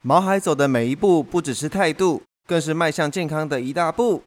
[0.00, 4.22] 毛孩走的每一步，不只是态度，更是迈向健康的一大步。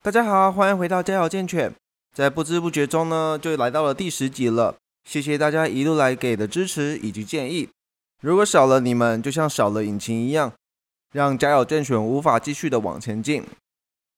[0.00, 1.74] 大家好，欢迎回到家有健犬。
[2.14, 4.76] 在不知不觉中呢，就来到了第十集了。
[5.04, 7.68] 谢谢大家一路来给的支持以及建议。
[8.22, 10.54] 如果少了你们，就像少了引擎一样，
[11.12, 13.44] 让家有健犬无法继续的往前进。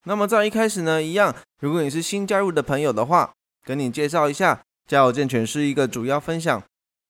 [0.04, 3.32] 那么在一开始呢，一样，如果你是新加入的朋友的话，
[3.64, 6.62] 跟你介绍一下，家有健犬是一个主要分享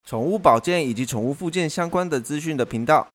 [0.04, 3.08] 宠物保健以及宠物附件相关的资讯的频道。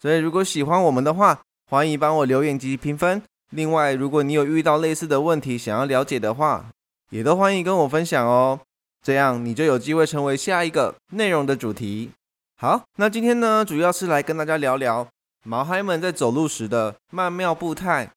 [0.00, 3.22] 所以如果喜欢我们的话，欢迎帮我留言及评分。
[3.50, 6.70] 另外，如果你有遇到类似的问题想要了解的话，
[7.10, 8.60] 也都欢迎跟我分享哦。
[9.02, 12.10] 这样你就有机会成为下一个内容的主题。
[12.56, 15.06] 好，那今天呢，主要是来跟大家聊聊
[15.44, 18.10] 毛孩们在走路时的曼妙步态。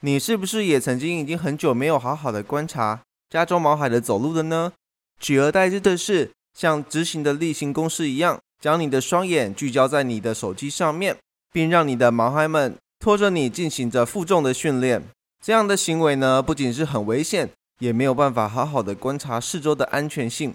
[0.00, 4.72] 你是不是也曾经已经很久没有好好的观察加州毛孩的走路的呢？
[5.20, 11.16] 取而代之的是，像执行的例行公事一样，将你的双眼聚焦在你的手机上面，
[11.52, 15.00] 并让你的毛孩们拖着你进行着负重的训练。
[15.40, 20.52] 这样的行为呢，不仅是很危险，也没有办法好好的观察四周的安全性。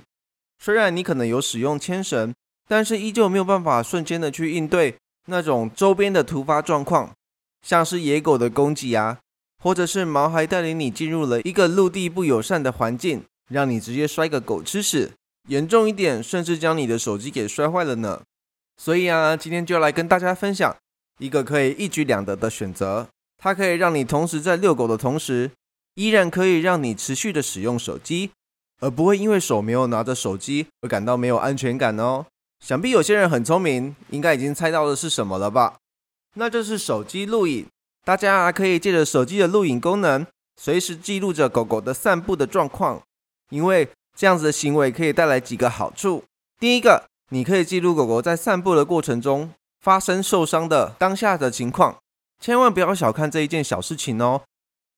[0.60, 2.34] 虽然你可能有使用牵绳，
[2.68, 7.14] 但是依旧没有办法瞬间的去应对那种周边的突发状况，
[7.62, 9.20] 像是野狗的攻击啊。
[9.66, 15.14] 或者是毛孩带领你进入了一个陆地不友善的环境，让你直接摔个狗吃屎，
[15.48, 18.22] 严重一点，甚至将你的手机给摔坏了呢。
[18.78, 20.78] 所以啊，今天就来跟大家分享
[21.18, 23.08] 一个可以一举两得的选择，
[23.40, 25.50] 它可以让你同时在遛狗的同时，
[25.96, 28.30] 依然可以让你持续的使用手机，
[28.82, 32.28] 而不会因为手没有拿着手机而感到没有安全感哦。
[32.64, 35.78] 想必有些人很聪明，应该已经猜到的是什么了吧？
[36.36, 37.66] 那就是手机录影。
[38.06, 40.24] 大家啊，可以借着手机的录影功能，
[40.62, 43.02] 随时记录着狗狗的散步的状况。
[43.50, 46.24] 因为这样子的行为可以带来几个好处。
[46.60, 49.50] 第一个，你可以记录狗狗在散步的过程中
[49.82, 51.98] 发生受伤的当下的情况。
[52.40, 54.44] 千万不要小看这一件小事情哦。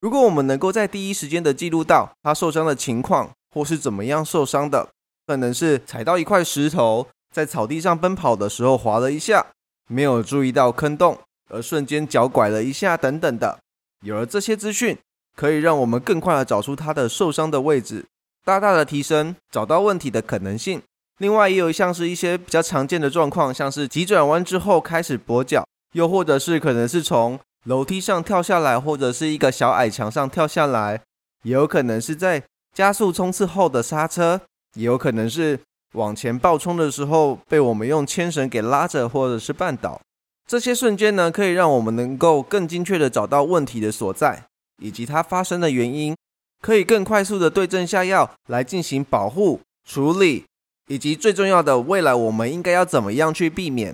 [0.02, 4.90] 如果我们能够在第一时间的记录到它受伤的情况，或是怎么样受伤的，
[5.26, 9.46] 可能是踩到一块石头，在草地上奔跑的时候滑了一下，
[9.88, 11.18] 没有注意到坑洞。
[11.50, 13.60] 而瞬间脚拐了一下，等等的，
[14.02, 14.98] 有了这些资讯，
[15.36, 18.06] 可以让我们更快的找出他的受伤的位置，
[18.44, 20.82] 大大的提升找到问题的可能性。
[21.20, 31.02] 另外，也有像是一些比较常见的状况，像是急转弯之后开始跛脚，又或者是可能是从楼梯上跳下来，或者是一个小矮墙上跳下来，
[31.44, 32.44] 也有可能是在
[32.76, 34.40] 加速冲刺后的刹车，
[34.76, 35.60] 也有可能是
[35.94, 40.00] 往前爆冲的时候被我们用牵绳给拉着，或者是绊倒。
[40.48, 44.46] 这些瞬间呢，可以让我们能够更精确的找到问题的所在，
[44.82, 46.16] 以及它发生的原因，
[46.62, 50.46] 可以更快速的对症下药来进行保护、处理，
[50.88, 53.94] 以及最重要的，未来我们应该要怎么样去避免。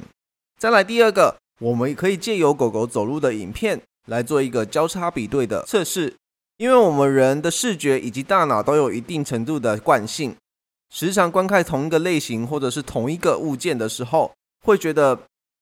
[0.59, 6.13] 再来第二个，我们可以借由狗狗走路的影片来做一个交叉比对的测试，
[6.57, 10.35] 因为我们人的视觉以及大脑都有一定程度的惯性，
[10.93, 14.31] 时常观看同一个类型或者是同一个物件的时候，
[14.63, 15.17] 会觉得。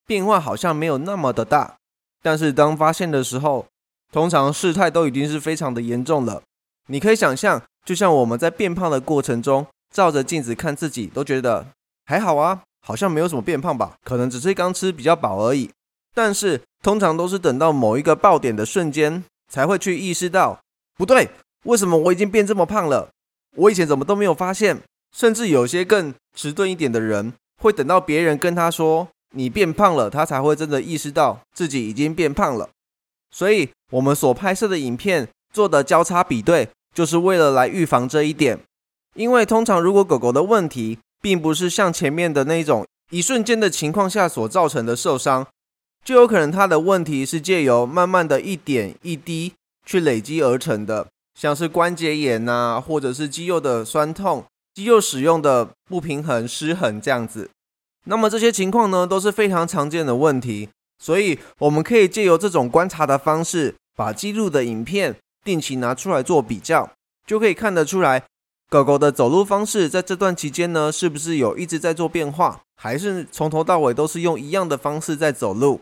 [0.05, 1.77] 变化好像没有那么的大，
[2.21, 3.65] 但是当发现的时候，
[4.11, 6.41] 通常事态都已经是非常的严重了。
[6.87, 11.67] 你可以想象，就像我们在变胖的过程中，照着镜子看自己，都觉得
[12.05, 15.69] 还好啊，好像没有什么变胖吧，可能只是刚吃比较饱而已。
[16.13, 20.59] 但是通常都是等到某一个爆点的瞬间，才会去意识到
[20.97, 21.29] 不对，
[21.63, 23.09] 为什么我已经变这么胖了？
[23.55, 24.81] 我以前怎么都没有发现？
[25.15, 29.07] 甚至有些更迟钝一点的人，会等到别人跟他说。
[29.31, 32.69] 你变胖了，他才会真的意识到自己已经变胖了。
[33.31, 38.59] 所以，我们所拍摄的影片做的交叉比对，就是为了来预防这一点。
[39.15, 45.47] 因为通常，如果狗狗的问题并不是像前面的那种一瞬间的情况下所造成的受伤，
[46.03, 49.53] 就有可能它的问题是借由慢慢的一点一滴
[49.85, 51.07] 去累积而成的，
[51.39, 57.49] 像是关节炎呐，或者是肌肉的酸痛、肌肉使用的不平衡、失衡这样子。
[58.05, 66.91] 那么这些情况呢，都是非常常见的问题，所以我们可以借由这种观察的方式，把记录的影片定期拿出来做比较，
[67.27, 68.23] 就可以看得出来，
[68.69, 75.81] 狗狗的走路方式在这段期间呢，是不是有一直在做变化，还是从头到尾都是用一样的方式在走路，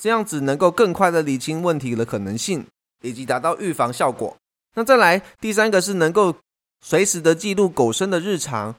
[0.00, 2.64] 这样子能够更快的理清问题的可能性，
[3.02, 4.34] 以及达到预防效果。
[4.76, 6.36] 那再来第三个是能够
[6.80, 8.76] 随时的记录狗生的日常。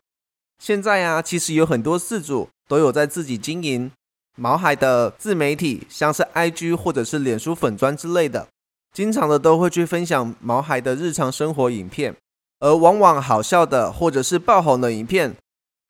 [0.62, 3.92] 现在啊，其实有很多饲主都有在自己经营
[4.38, 8.48] 毛孩的自媒体，像是 IG 或者是脸书粉砖之类的，
[8.94, 12.16] 经常的都会去分享毛孩的日常生活影片。
[12.60, 15.36] 而往往好笑的或者是爆红的影片，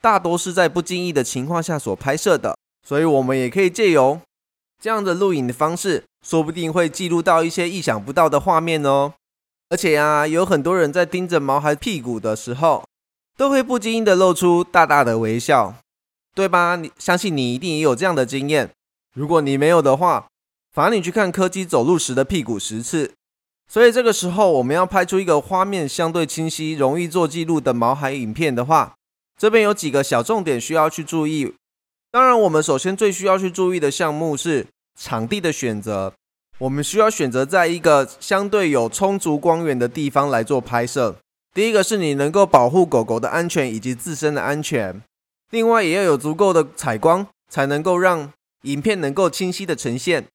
[0.02, 2.56] 大多是在不经意的情况下所拍摄的，
[2.88, 4.22] 所以我们也可以借由
[4.82, 9.16] 这样的录影的方式，说不定会记录到一些意想不到的画面哦。
[9.68, 12.86] 而且呀，有很多人在盯着毛孩屁股的时候，
[13.38, 15.76] 都会不经意的露出大大的微笑，
[16.36, 16.76] 对吧？
[16.76, 18.70] 你相信你一定也有这样的经验。
[19.14, 20.28] 如果你没有的话，
[20.72, 23.12] 罚你去看柯基走路时的屁股十次。
[23.68, 28.96] 所以这个时候，我们要拍出一个画面相对清晰、容易做记录的毛孩影片的话，
[29.40, 31.54] 这边有几个小重点需要去注意。
[32.12, 34.68] 当然，我们首先最需要去注意的项目是
[35.00, 36.14] 场地的选择。
[36.60, 41.16] 我们需要选择在一个相对有充足光源的地方来做拍摄。
[41.54, 45.02] 第一个是你能够保护狗狗的安全以及自身的安全，
[45.50, 48.32] 另外也要有足够的采光，才能够让
[48.64, 50.26] 影片能够清晰的呈现。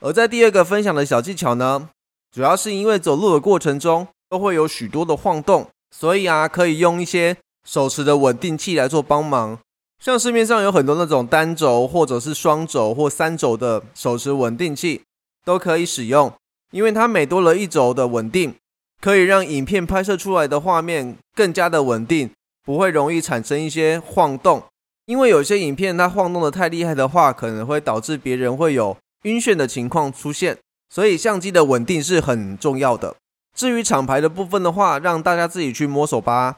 [0.00, 1.90] 而在第二个分享的小技巧呢？
[2.32, 9.56] 主要是因为走路的过程中都会有许多的晃动，所以啊，可以用一些手持的稳定器来做帮忙。
[10.02, 15.02] 像市面上有很多那种单轴或者是双轴或三轴的手持稳定器
[15.44, 16.32] 都可以使用，
[16.72, 18.56] 因为它每多了一轴的稳定，
[19.04, 22.30] 可以让影片拍摄出来的画面更加的稳定，
[22.64, 24.62] 不会容易产生一些晃动。
[25.04, 30.56] 因为有些影片它晃动的太厉害的话，可能会导致别人会有晕眩的情况出现。
[30.88, 33.14] 所以相机的稳定是很重要的。
[33.54, 36.56] 至于厂牌的部分的话，让大家自己去摸索吧。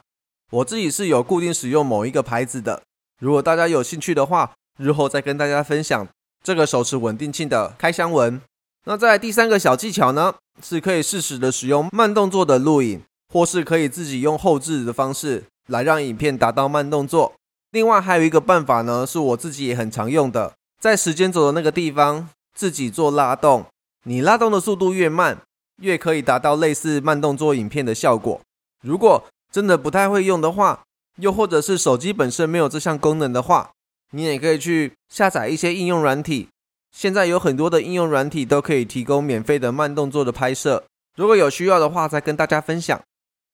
[0.53, 2.81] 我自己是有固定使用某一个牌子的。
[3.21, 6.07] 如果大家有兴趣的话，日后再跟大家分享
[6.45, 8.41] 这个手持稳定器的开箱文。
[8.89, 13.03] 那在第三个小技巧呢，是可以适时的使用慢动作的录影，
[13.33, 17.33] 或是可以自己用后置的方式来让影片达到慢动作。
[17.73, 23.67] 另外还有一个办法呢，是我自己也很常用的，在时间轴的那个地方自己做拉动。
[24.05, 25.39] 你拉动的速度越慢，
[25.83, 28.41] 越可以达到类似慢动作影片的效果。
[28.85, 30.85] 如果真的不太会用的话，
[31.17, 33.73] 又或者是手机本身没有这项功能的话，
[34.13, 36.49] 你也可以去下载一些应用软体。
[36.97, 40.83] 现在有很多的应用软体都可以提供免费的慢动作的拍摄。
[41.15, 42.99] 如果有需要的话，再跟大家分享。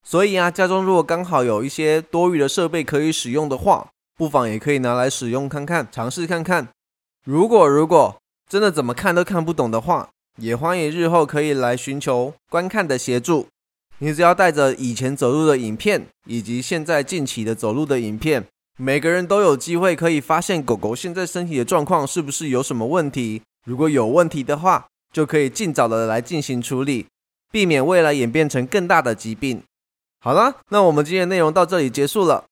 [0.05, 6.69] 所以啊，家中如果刚好有一些多余的设备可以使用的话，不妨也可以拿来使用看看，尝试看看。
[7.25, 8.17] 如果如果
[8.49, 13.49] 真的怎么看都看不懂的话，也欢迎日后可以来寻求观看的协助。
[13.99, 18.45] 你只要带着以前走路的影片，以及现在近期的走路的影片，
[18.83, 23.41] 每个人都有机会可以发现狗狗现在身体的状况是不是有什么问题。
[23.65, 27.07] 如果有问题的话，就可以尽早的来进行处理，
[27.53, 29.63] 避免未来演变成更大的疾病。
[30.19, 32.47] 好了，那我们今天内容到这里结束了。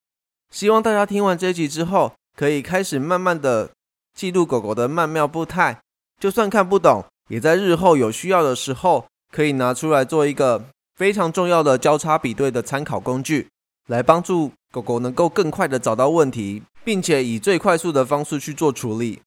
[0.53, 3.71] 希望大家听完这一集之后，可以开始慢慢的
[4.17, 5.81] 记录狗狗的曼妙步态，
[6.21, 7.05] 就算看不懂。
[7.29, 9.05] 也在日后有需要的时候，
[9.35, 13.49] 可以拿出来做一个非常重要的交叉比对的参考工具，
[13.89, 19.21] 来帮助狗狗能够更快的找到问题，并且以最快速的方式去做处理。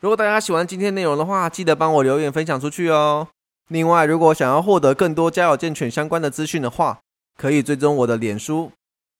[0.00, 3.28] 如果大家喜欢今天内容的话，记得帮我留言分享出去哦。
[3.68, 7.00] 另外，如果想要获得更多家有健犬相关的资讯的话，
[7.36, 8.72] 可以追踪我的脸书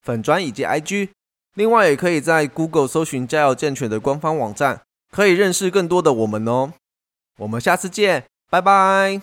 [0.02, 1.10] 粉砖以及 IG。
[1.54, 6.72] 另外，也可以在 Google 搜寻家有健犬的官方网站，可以认识更多的我们哦。
[7.38, 9.16] 我们下次见，拜拜。